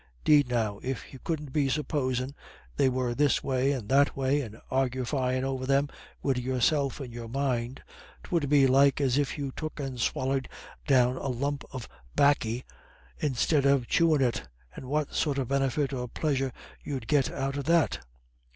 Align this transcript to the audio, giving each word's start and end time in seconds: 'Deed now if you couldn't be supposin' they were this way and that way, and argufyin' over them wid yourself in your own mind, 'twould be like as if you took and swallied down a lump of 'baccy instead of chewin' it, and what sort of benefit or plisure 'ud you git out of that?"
'Deed 0.23 0.49
now 0.49 0.79
if 0.81 1.13
you 1.13 1.19
couldn't 1.23 1.53
be 1.53 1.69
supposin' 1.69 2.33
they 2.75 2.89
were 2.89 3.13
this 3.13 3.43
way 3.43 3.71
and 3.71 3.87
that 3.87 4.17
way, 4.17 4.41
and 4.41 4.59
argufyin' 4.71 5.43
over 5.43 5.67
them 5.67 5.87
wid 6.23 6.39
yourself 6.39 6.99
in 6.99 7.11
your 7.11 7.25
own 7.25 7.31
mind, 7.33 7.83
'twould 8.23 8.49
be 8.49 8.65
like 8.65 8.99
as 8.99 9.19
if 9.19 9.37
you 9.37 9.51
took 9.51 9.79
and 9.79 9.99
swallied 9.99 10.49
down 10.87 11.17
a 11.17 11.27
lump 11.27 11.63
of 11.71 11.87
'baccy 12.15 12.63
instead 13.19 13.63
of 13.63 13.87
chewin' 13.87 14.23
it, 14.23 14.47
and 14.75 14.85
what 14.85 15.13
sort 15.13 15.37
of 15.37 15.47
benefit 15.49 15.93
or 15.93 16.07
plisure 16.07 16.47
'ud 16.47 16.53
you 16.83 16.99
git 16.99 17.29
out 17.31 17.55
of 17.55 17.65
that?" 17.65 17.99